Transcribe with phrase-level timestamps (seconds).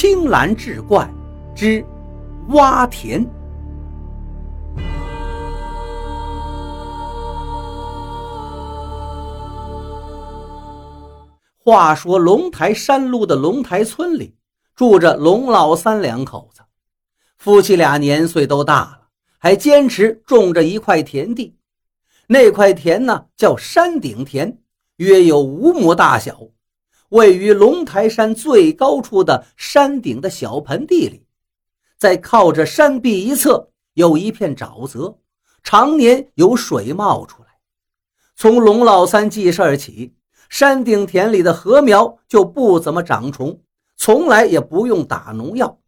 [0.00, 1.06] 青蓝志怪
[1.54, 1.84] 之
[2.48, 3.22] 挖田。
[11.58, 14.34] 话说龙台山路的龙台村里，
[14.74, 16.62] 住着龙老三两口子。
[17.36, 19.00] 夫妻俩年岁都大了，
[19.36, 21.58] 还坚持种着一块田地。
[22.26, 24.56] 那块田呢，叫山顶田，
[24.96, 26.40] 约有五亩大小，
[27.10, 31.24] 位于龙台山最高处的山顶的小盆地里。
[31.96, 35.16] 在靠着山壁一侧，有一片沼泽，
[35.62, 37.48] 常年有水冒出来。
[38.34, 40.14] 从龙老三记事儿起。
[40.48, 43.60] 山顶田里的禾苗就不怎么长虫，
[43.96, 45.78] 从来也不用打农药，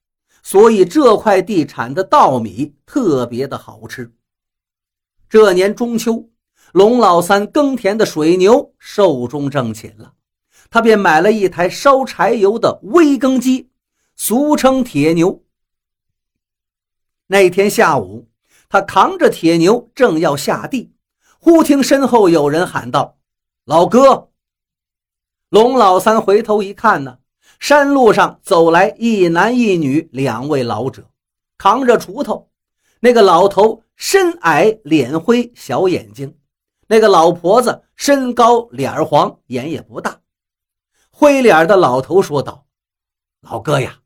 [0.40, 4.12] 所以这块地产的稻米特别的好吃。
[5.28, 6.28] 这年中秋，
[6.70, 10.12] 龙老三耕田的水牛寿终正寝了，
[10.72, 13.68] 他便买了一台烧柴油的微耕机，
[14.16, 15.44] 俗称铁牛。
[17.26, 18.30] 那天下午，
[18.70, 20.94] 他扛着铁牛正要下地，
[21.38, 23.18] 忽听身后有人喊道
[23.66, 24.30] ：“老哥！”
[25.50, 27.18] 龙老三回头一看呢，
[27.60, 31.10] 山路上走来一男一女两位老者，
[31.58, 32.48] 扛着锄头。
[33.00, 36.34] 那个老头身矮脸灰小眼睛，
[36.86, 40.21] 那个老婆子身高脸黄眼也不大。
[41.22, 42.66] 灰脸的老头说道
[43.48, 44.00] ：“老哥呀，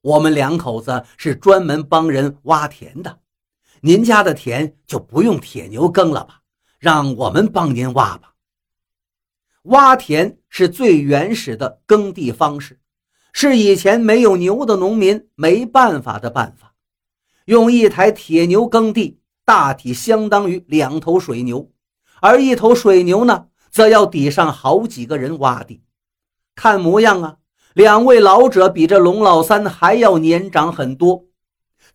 [0.00, 3.18] 我们两口子是专门帮人挖田的，
[3.80, 6.42] 您家的田就不用铁牛耕了吧，
[6.78, 8.34] 让我们帮您挖吧。”
[9.74, 12.78] 挖田是最原始的耕地方式，
[13.32, 16.76] 是以前没有牛的农民没办法的办法。
[17.46, 21.72] 用一台铁牛耕地，大体相当于两头水牛，
[22.20, 25.82] 而一头水牛呢，则要抵上好几个人挖地。
[26.62, 27.38] 看模样啊，
[27.74, 31.24] 两位老者比这龙老三还要年长很多，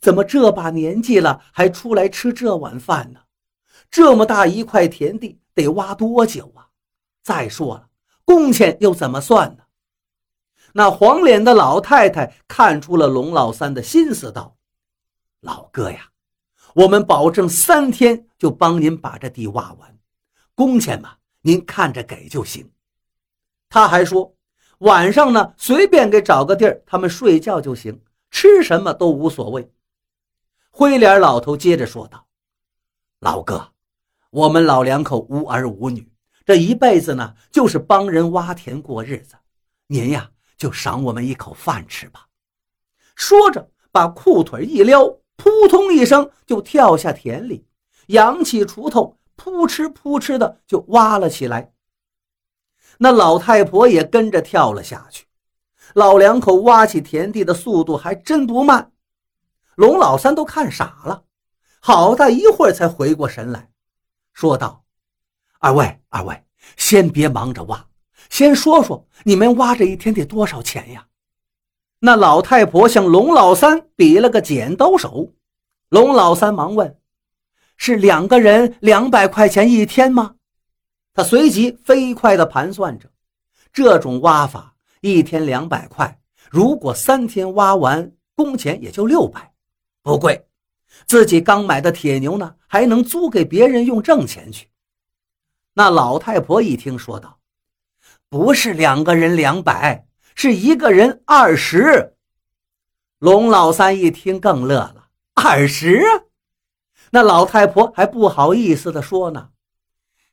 [0.01, 3.21] 怎么这把年纪了还出来吃这碗饭呢？
[3.89, 6.67] 这么大一块田地，得挖多久啊？
[7.23, 7.87] 再说了，
[8.25, 9.63] 工钱又怎么算呢？
[10.73, 14.57] 那黄脸的老太太看出了龙老三的心思，道
[15.39, 16.09] ：“老哥呀，
[16.75, 19.97] 我们保证三天就帮您把这地挖完，
[20.53, 21.13] 工钱嘛，
[21.43, 22.69] 您看着给就行。”
[23.69, 24.33] 他还说，
[24.79, 27.99] 晚上呢，随便给找个地儿，他们睡觉就行，
[28.29, 29.71] 吃什么都无所谓。
[30.69, 32.27] 灰脸老头接着说道
[33.19, 33.71] ：“老哥，
[34.29, 36.07] 我们老两口无儿无女。”
[36.45, 39.35] 这一辈子呢，就是帮人挖田过日子，
[39.87, 42.27] 您呀就赏我们一口饭吃吧。
[43.15, 45.05] 说着，把裤腿一撩，
[45.35, 47.65] 扑通一声就跳下田里，
[48.07, 51.73] 扬起锄头，扑哧扑哧的就挖了起来。
[52.97, 55.25] 那老太婆也跟着跳了下去。
[55.93, 58.91] 老两口挖起田地的速度还真不慢，
[59.75, 61.23] 龙老三都看傻了，
[61.79, 63.69] 好大一会儿才回过神来，
[64.33, 64.83] 说道。
[65.59, 66.43] 二位，二位，
[66.75, 67.87] 先别忙着挖，
[68.29, 71.07] 先说说你们挖这一天得多少钱呀？
[71.99, 75.33] 那老太婆向龙老三比了个剪刀手，
[75.89, 76.99] 龙老三忙问
[77.75, 80.35] ：“是两个人两百块钱一天吗？”
[81.17, 83.09] 他随即飞快地盘算着，
[83.73, 86.19] 这种挖法一天两百块，
[86.51, 89.51] 如果三天挖完，工钱也就六百，
[90.03, 90.45] 不贵。
[91.07, 94.67] 自己刚买的铁牛呢，还能租给别人用，挣钱去。
[95.73, 97.39] 那老太婆一听，说道
[98.29, 102.13] ：“不是两个人两百，是一个人二十。”
[103.17, 105.99] 龙老三一听更乐了：“二十？”
[107.09, 109.49] 那老太婆还不好意思地说呢：“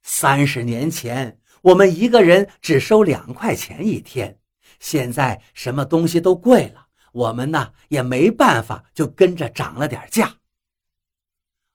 [0.04, 4.38] 三十年前我们一个人只收两块钱一天，
[4.78, 10.36] 现在什么东西都贵了，我们呢也没办法，就跟着涨了点价。”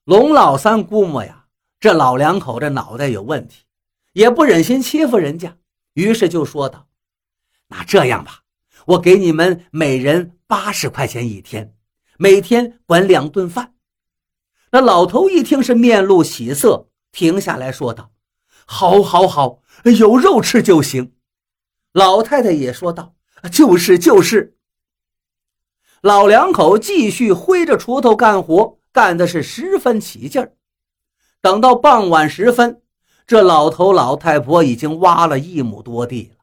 [0.06, 1.48] 龙老三估摸呀。
[1.82, 3.64] 这老两口这脑袋有问题，
[4.12, 5.56] 也不忍心欺负人家，
[5.94, 6.90] 于是就说道
[7.70, 8.44] ：“那这样吧，
[8.86, 11.74] 我给你们每人八十块钱一天，
[12.18, 13.76] 每天管两顿饭。”
[14.74, 18.12] 那老头一听是面露喜色，停下来说道
[18.72, 19.62] ：“好，好，好，
[19.98, 21.14] 有肉吃就行。”
[21.92, 23.16] 老太太也说道
[23.52, 24.56] ：“就是就是。”
[26.02, 30.54] 老两口继续挥着锄头干活，干的是十分起劲儿。
[31.42, 32.84] 等到傍晚时分，
[33.26, 36.36] 这老头老太婆已经挖了一亩多地了。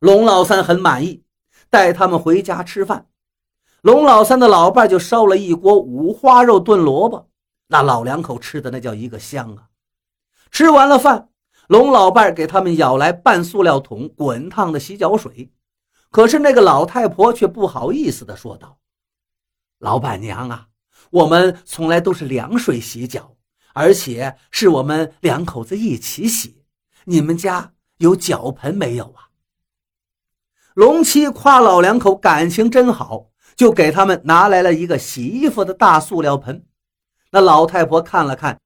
[0.00, 1.24] 龙老三很满意，
[1.70, 3.06] 带他们回家吃饭。
[3.80, 7.30] 龙老三的老伴就烧了一锅五花肉炖萝卜，
[7.68, 9.68] 那老两口吃的那叫一个香啊！
[10.50, 11.30] 吃完了饭，
[11.68, 15.50] 龙老伴给他们舀来半塑料桶滚烫的洗脚水，
[16.10, 18.78] 可是那个老太婆却不好意思地说道
[19.80, 20.66] ：“老板娘啊，
[21.10, 23.36] 我们从来都是凉水洗脚，
[23.72, 26.62] 而且是我们两口子一起洗。
[27.04, 29.28] 你们家有脚盆没有啊？”
[30.74, 36.66] 龙七夸老两口感情真好，就给他们拿来了一个洗衣服的大塑料盆。
[37.30, 38.60] 那老太婆看了看，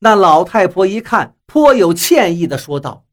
[0.00, 3.06] 那老太婆一看，颇有歉意地说道：“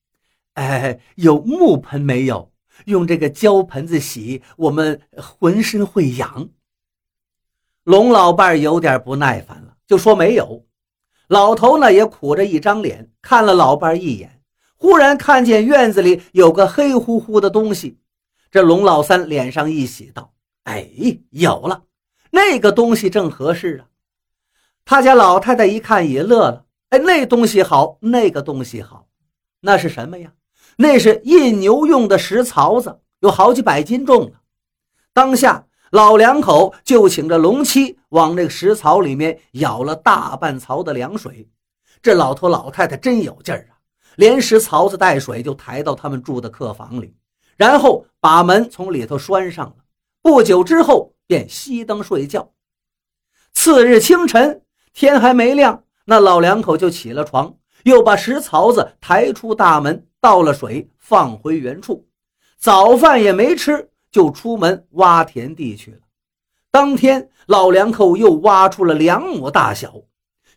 [0.55, 2.51] 哎，有木盆没有？”
[2.85, 6.49] 用这个胶盆子洗，我们浑身会痒。
[7.83, 10.63] 龙老伴有点不耐烦了，就说没有。
[11.27, 14.41] 老头呢也苦着一张脸，看了老伴一眼，
[14.75, 17.99] 忽然看见院子里有个黑乎乎的东西。
[18.51, 20.87] 这龙老三脸上一喜，道：“哎，
[21.31, 21.83] 有了，
[22.29, 23.89] 那个东西正合适啊。”
[24.85, 29.07] 他家老太太一看也乐了：“哎，那东西好，那个东西好，
[29.61, 30.33] 那是什么呀？”
[30.79, 34.37] 那是印牛用的石槽子，有好几百斤重呢。
[35.11, 41.49] 当下老两口就请着龙七往那个石槽里面舀了大半槽的凉水。
[41.99, 43.81] 这老头老太太真有劲儿啊，
[44.17, 47.15] 连石槽子带水就抬到他们住的客房里，
[47.55, 49.75] 然后把门从里头拴上了。
[50.21, 52.51] 不久之后便熄灯睡觉。
[53.51, 54.61] 次日清晨，
[54.93, 60.05] 天还没亮，那老两口就起了床，又把石槽子抬出大门。
[60.19, 62.07] 倒了水，放回原处，
[62.57, 65.99] 早饭也没吃，就出门挖田地去了。
[66.71, 69.93] 当天，老两口又挖出了两亩大小，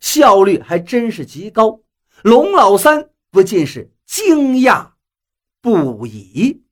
[0.00, 1.80] 效率还真是极高。
[2.22, 4.92] 龙老三不禁是惊讶
[5.60, 6.62] 不已。